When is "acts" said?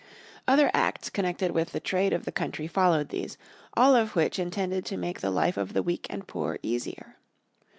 0.73-1.11